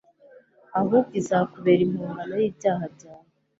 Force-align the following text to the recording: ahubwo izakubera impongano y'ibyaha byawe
ahubwo 0.79 0.99
izakubera 1.19 1.81
impongano 1.87 2.33
y'ibyaha 2.41 2.85
byawe 2.95 3.27